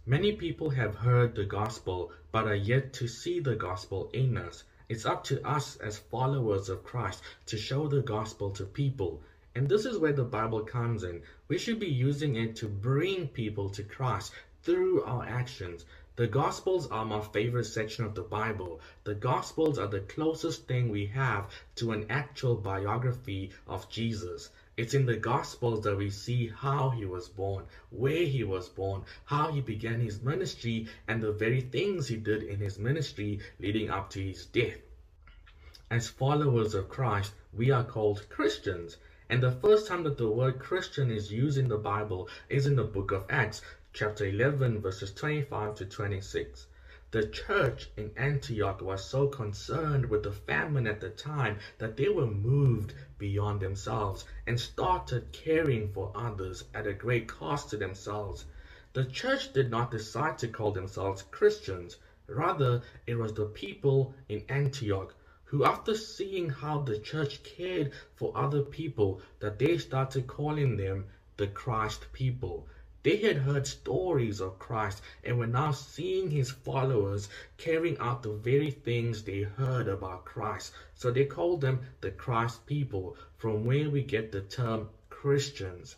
Many 0.07 0.31
people 0.31 0.71
have 0.71 0.95
heard 0.95 1.35
the 1.35 1.45
gospel 1.45 2.11
but 2.31 2.47
are 2.47 2.55
yet 2.55 2.93
to 2.93 3.07
see 3.07 3.39
the 3.39 3.55
gospel 3.55 4.09
in 4.11 4.37
us. 4.37 4.63
It's 4.89 5.05
up 5.05 5.25
to 5.25 5.45
us 5.45 5.75
as 5.75 5.97
followers 5.97 6.69
of 6.69 6.85
Christ 6.85 7.21
to 7.47 7.57
show 7.57 7.89
the 7.89 8.01
gospel 8.01 8.51
to 8.51 8.63
people. 8.63 9.21
And 9.53 9.67
this 9.67 9.85
is 9.85 9.97
where 9.97 10.13
the 10.13 10.23
Bible 10.23 10.61
comes 10.61 11.03
in. 11.03 11.23
We 11.49 11.57
should 11.57 11.77
be 11.77 11.87
using 11.89 12.37
it 12.37 12.55
to 12.57 12.69
bring 12.69 13.27
people 13.27 13.69
to 13.71 13.83
Christ 13.83 14.31
through 14.63 15.03
our 15.03 15.25
actions. 15.25 15.83
The 16.17 16.25
Gospels 16.25 16.87
are 16.87 17.05
my 17.05 17.21
favorite 17.21 17.65
section 17.65 18.03
of 18.03 18.15
the 18.15 18.23
Bible. 18.23 18.81
The 19.03 19.13
Gospels 19.13 19.77
are 19.77 19.87
the 19.87 19.99
closest 19.99 20.67
thing 20.67 20.89
we 20.89 21.05
have 21.05 21.47
to 21.75 21.91
an 21.91 22.07
actual 22.09 22.55
biography 22.55 23.51
of 23.67 23.87
Jesus. 23.87 24.49
It's 24.77 24.95
in 24.95 25.05
the 25.05 25.17
Gospels 25.17 25.83
that 25.83 25.95
we 25.95 26.09
see 26.09 26.47
how 26.47 26.89
he 26.89 27.05
was 27.05 27.29
born, 27.29 27.65
where 27.91 28.25
he 28.25 28.43
was 28.43 28.67
born, 28.67 29.03
how 29.25 29.51
he 29.51 29.61
began 29.61 29.99
his 29.99 30.23
ministry, 30.23 30.87
and 31.07 31.21
the 31.21 31.31
very 31.31 31.61
things 31.61 32.07
he 32.07 32.17
did 32.17 32.41
in 32.41 32.61
his 32.61 32.79
ministry 32.79 33.39
leading 33.59 33.91
up 33.91 34.09
to 34.09 34.19
his 34.19 34.47
death. 34.47 34.79
As 35.91 36.09
followers 36.09 36.73
of 36.73 36.89
Christ, 36.89 37.33
we 37.53 37.69
are 37.69 37.83
called 37.83 38.27
Christians. 38.27 38.97
And 39.29 39.43
the 39.43 39.51
first 39.51 39.87
time 39.87 40.03
that 40.03 40.17
the 40.17 40.29
word 40.29 40.57
Christian 40.57 41.11
is 41.11 41.33
used 41.33 41.57
in 41.57 41.67
the 41.67 41.77
Bible 41.77 42.27
is 42.49 42.65
in 42.65 42.77
the 42.77 42.85
book 42.85 43.11
of 43.11 43.25
Acts, 43.29 43.61
chapter 43.93 44.25
11, 44.25 44.81
verses 44.81 45.11
25 45.13 45.75
to 45.75 45.85
26. 45.85 46.67
The 47.11 47.23
church 47.23 47.89
in 47.95 48.11
Antioch 48.17 48.81
was 48.81 49.03
so 49.03 49.27
concerned 49.27 50.09
with 50.09 50.23
the 50.23 50.31
famine 50.33 50.85
at 50.87 50.99
the 50.99 51.09
time 51.09 51.59
that 51.77 51.95
they 51.95 52.09
were 52.09 52.27
moved 52.27 52.93
beyond 53.17 53.61
themselves 53.61 54.25
and 54.45 54.59
started 54.59 55.31
caring 55.31 55.87
for 55.87 56.11
others 56.13 56.65
at 56.73 56.85
a 56.85 56.93
great 56.93 57.27
cost 57.27 57.69
to 57.69 57.77
themselves. 57.77 58.45
The 58.93 59.05
church 59.05 59.53
did 59.53 59.69
not 59.71 59.91
decide 59.91 60.37
to 60.39 60.47
call 60.49 60.71
themselves 60.71 61.23
Christians. 61.31 61.95
Rather, 62.27 62.81
it 63.05 63.15
was 63.15 63.33
the 63.33 63.45
people 63.45 64.13
in 64.27 64.43
Antioch 64.49 65.15
who, 65.45 65.63
after 65.63 65.95
seeing 65.95 66.49
how 66.49 66.79
the 66.79 66.97
church 66.97 67.41
cared 67.43 67.91
for 68.15 68.31
other 68.35 68.61
people, 68.61 69.21
that 69.39 69.57
they 69.59 69.77
started 69.77 70.27
calling 70.27 70.75
them 70.75 71.05
the 71.37 71.47
Christ 71.47 72.05
people. 72.11 72.67
They 73.07 73.15
had 73.15 73.37
heard 73.37 73.65
stories 73.65 74.41
of 74.41 74.59
Christ 74.59 75.01
and 75.23 75.39
were 75.39 75.47
now 75.47 75.71
seeing 75.71 76.29
his 76.29 76.51
followers 76.51 77.29
carrying 77.55 77.97
out 77.99 78.21
the 78.21 78.33
very 78.33 78.69
things 78.69 79.23
they 79.23 79.43
heard 79.43 79.87
about 79.87 80.25
Christ. 80.25 80.73
So 80.93 81.09
they 81.09 81.23
called 81.23 81.61
them 81.61 81.79
the 82.01 82.11
Christ 82.11 82.65
people, 82.65 83.15
from 83.37 83.63
where 83.63 83.89
we 83.89 84.03
get 84.03 84.33
the 84.33 84.41
term 84.41 84.89
Christians. 85.09 85.95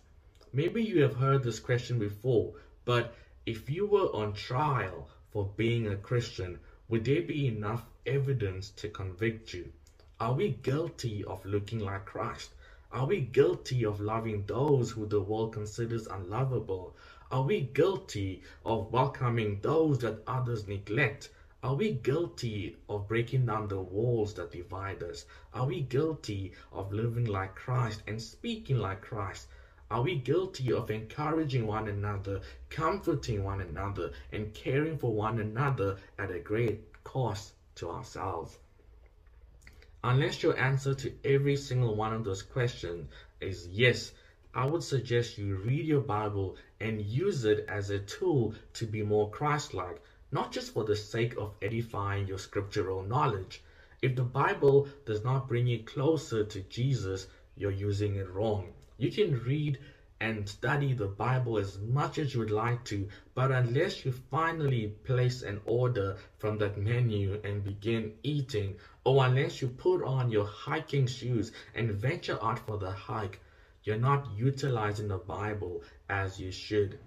Maybe 0.53 0.83
you 0.83 1.01
have 1.01 1.15
heard 1.15 1.41
this 1.41 1.59
question 1.59 1.97
before, 1.97 2.53
but 2.85 3.15
if 3.43 3.71
you 3.71 3.87
were 3.87 4.13
on 4.15 4.33
trial 4.33 5.09
for 5.31 5.51
being 5.57 5.87
a 5.87 5.95
Christian, 5.95 6.59
would 6.89 7.05
there 7.05 7.23
be 7.23 7.47
enough 7.47 7.87
evidence 8.05 8.69
to 8.69 8.87
convict 8.87 9.51
you? 9.51 9.71
Are 10.19 10.33
we 10.33 10.49
guilty 10.49 11.23
of 11.23 11.43
looking 11.43 11.79
like 11.79 12.05
Christ? 12.05 12.53
Are 12.91 13.05
we 13.05 13.21
guilty 13.21 13.83
of 13.85 13.99
loving 13.99 14.45
those 14.45 14.91
who 14.91 15.05
the 15.05 15.21
world 15.21 15.53
considers 15.53 16.07
unlovable? 16.07 16.95
Are 17.31 17.43
we 17.43 17.61
guilty 17.61 18.43
of 18.65 18.91
welcoming 18.91 19.59
those 19.61 19.99
that 19.99 20.23
others 20.27 20.67
neglect? 20.67 21.29
Are 21.63 21.75
we 21.75 21.91
guilty 21.91 22.77
of 22.89 23.07
breaking 23.07 23.45
down 23.45 23.67
the 23.67 23.79
walls 23.79 24.33
that 24.35 24.51
divide 24.51 25.03
us? 25.03 25.25
Are 25.53 25.65
we 25.67 25.81
guilty 25.81 26.53
of 26.71 26.91
living 26.91 27.25
like 27.25 27.55
Christ 27.55 28.01
and 28.07 28.21
speaking 28.21 28.79
like 28.79 29.01
Christ? 29.01 29.47
Are 29.91 30.01
we 30.01 30.15
guilty 30.15 30.73
of 30.73 30.89
encouraging 30.89 31.67
one 31.67 31.87
another, 31.87 32.41
comforting 32.69 33.43
one 33.43 33.61
another, 33.61 34.11
and 34.31 34.53
caring 34.53 34.97
for 34.97 35.13
one 35.13 35.39
another 35.39 35.97
at 36.17 36.31
a 36.31 36.39
great 36.39 36.81
cost 37.03 37.53
to 37.75 37.89
ourselves? 37.89 38.57
Unless 40.01 40.43
your 40.43 40.57
answer 40.57 40.93
to 40.93 41.13
every 41.25 41.57
single 41.57 41.93
one 41.93 42.13
of 42.13 42.23
those 42.23 42.41
questions 42.41 43.09
is 43.41 43.67
yes, 43.67 44.13
I 44.53 44.65
would 44.65 44.81
suggest 44.81 45.37
you 45.37 45.57
read 45.57 45.85
your 45.85 45.99
Bible 45.99 46.55
and 46.79 47.01
use 47.01 47.43
it 47.43 47.65
as 47.67 47.89
a 47.89 47.99
tool 47.99 48.53
to 48.73 48.85
be 48.85 49.03
more 49.03 49.29
Christ-like, 49.29 50.01
not 50.31 50.53
just 50.53 50.71
for 50.71 50.85
the 50.85 50.95
sake 50.95 51.35
of 51.37 51.53
edifying 51.61 52.27
your 52.27 52.37
scriptural 52.37 53.03
knowledge. 53.03 53.61
If 54.01 54.15
the 54.15 54.23
Bible 54.23 54.87
does 55.05 55.25
not 55.25 55.49
bring 55.49 55.67
you 55.67 55.83
closer 55.83 56.45
to 56.45 56.61
Jesus, 56.61 57.27
you're 57.57 57.69
using 57.69 58.15
it 58.15 58.29
wrong. 58.29 58.71
You 58.97 59.11
can 59.11 59.43
read 59.43 59.79
and 60.21 60.47
study 60.47 60.93
the 60.93 61.07
Bible 61.07 61.57
as 61.57 61.77
much 61.77 62.17
as 62.17 62.33
you 62.33 62.39
would 62.39 62.51
like 62.51 62.83
to, 62.85 63.07
but 63.35 63.51
unless 63.51 64.03
you 64.03 64.11
finally 64.11 64.87
place 65.03 65.41
an 65.41 65.59
order 65.65 66.15
from 66.37 66.57
that 66.57 66.77
menu 66.77 67.39
and 67.43 67.63
begin 67.63 68.11
eating, 68.23 68.75
or 69.09 69.25
unless 69.25 69.59
you 69.59 69.67
put 69.67 70.03
on 70.03 70.29
your 70.29 70.45
hiking 70.45 71.07
shoes 71.07 71.51
and 71.73 71.91
venture 71.93 72.37
out 72.43 72.59
for 72.59 72.77
the 72.77 72.91
hike, 72.91 73.39
you're 73.83 73.97
not 73.97 74.29
utilizing 74.35 75.07
the 75.07 75.17
Bible 75.17 75.81
as 76.07 76.39
you 76.39 76.51
should. 76.51 76.99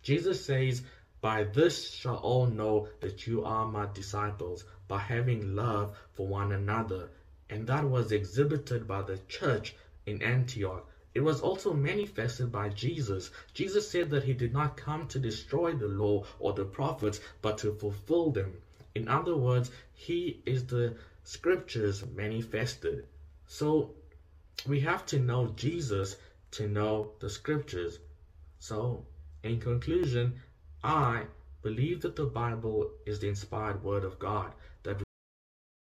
Jesus 0.00 0.42
says, 0.42 0.80
By 1.20 1.44
this 1.44 1.90
shall 1.90 2.16
all 2.16 2.46
know 2.46 2.88
that 3.00 3.26
you 3.26 3.44
are 3.44 3.66
my 3.66 3.86
disciples, 3.92 4.64
by 4.88 5.00
having 5.00 5.54
love 5.54 5.94
for 6.14 6.26
one 6.26 6.52
another. 6.52 7.10
And 7.50 7.66
that 7.66 7.84
was 7.84 8.10
exhibited 8.10 8.88
by 8.88 9.02
the 9.02 9.18
church 9.28 9.74
in 10.06 10.22
Antioch 10.22 10.88
it 11.14 11.22
was 11.22 11.42
also 11.42 11.74
manifested 11.74 12.50
by 12.50 12.70
Jesus. 12.70 13.30
Jesus 13.52 13.86
said 13.88 14.08
that 14.10 14.24
he 14.24 14.32
did 14.32 14.54
not 14.54 14.78
come 14.78 15.06
to 15.08 15.18
destroy 15.18 15.74
the 15.74 15.88
law 15.88 16.24
or 16.38 16.54
the 16.54 16.64
prophets, 16.64 17.20
but 17.42 17.58
to 17.58 17.74
fulfill 17.74 18.30
them. 18.30 18.54
In 18.94 19.08
other 19.08 19.36
words, 19.36 19.70
he 19.92 20.40
is 20.46 20.66
the 20.66 20.96
scriptures 21.24 22.04
manifested. 22.14 23.06
So 23.46 23.94
we 24.66 24.80
have 24.80 25.04
to 25.06 25.18
know 25.18 25.48
Jesus 25.56 26.16
to 26.52 26.68
know 26.68 27.10
the 27.18 27.28
scriptures. 27.28 27.98
So, 28.60 29.04
in 29.42 29.60
conclusion, 29.60 30.40
I 30.82 31.24
believe 31.62 32.02
that 32.02 32.14
the 32.14 32.26
Bible 32.26 32.90
is 33.04 33.18
the 33.18 33.28
inspired 33.28 33.82
word 33.82 34.04
of 34.04 34.18
God 34.18 34.52
that 34.84 35.02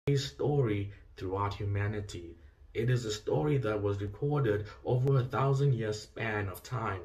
his 0.07 0.27
story 0.27 0.91
throughout 1.17 1.55
humanity. 1.55 2.37
It 2.73 2.89
is 2.89 3.05
a 3.05 3.13
story 3.13 3.59
that 3.59 3.83
was 3.83 4.01
recorded 4.01 4.67
over 4.85 5.19
a 5.19 5.25
thousand 5.25 5.75
year 5.75 5.93
span 5.93 6.49
of 6.49 6.63
time 6.63 7.03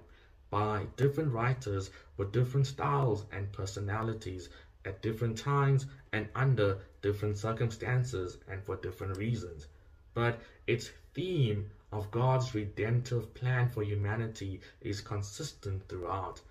by 0.49 0.87
different 0.97 1.33
writers 1.33 1.89
with 2.15 2.31
different 2.31 2.67
styles 2.67 3.25
and 3.31 3.51
personalities 3.51 4.49
at 4.85 5.01
different 5.01 5.37
times 5.37 5.85
and 6.11 6.27
under 6.35 6.77
different 7.01 7.37
circumstances 7.37 8.37
and 8.47 8.63
for 8.63 8.75
different 8.77 9.17
reasons. 9.17 9.67
But 10.13 10.39
its 10.67 10.91
theme 11.13 11.69
of 11.91 12.11
God's 12.11 12.55
redemptive 12.55 13.33
plan 13.33 13.69
for 13.69 13.83
humanity 13.83 14.61
is 14.81 15.01
consistent 15.01 15.87
throughout. 15.87 16.41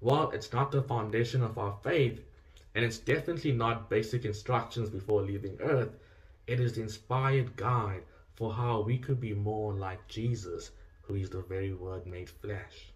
While 0.00 0.30
it's 0.30 0.52
not 0.52 0.72
the 0.72 0.82
foundation 0.82 1.42
of 1.42 1.58
our 1.58 1.78
faith, 1.82 2.20
and 2.74 2.84
it's 2.84 2.98
definitely 2.98 3.52
not 3.52 3.90
basic 3.90 4.24
instructions 4.24 4.88
before 4.88 5.22
leaving 5.22 5.58
earth, 5.60 5.96
it 6.46 6.60
is 6.60 6.74
the 6.74 6.82
inspired 6.82 7.56
guide 7.56 8.02
for 8.34 8.52
how 8.52 8.80
we 8.80 8.98
could 8.98 9.20
be 9.20 9.34
more 9.34 9.74
like 9.74 10.08
Jesus, 10.08 10.70
who 11.02 11.14
is 11.14 11.30
the 11.30 11.42
very 11.42 11.74
Word 11.74 12.06
made 12.06 12.30
flesh. 12.30 12.92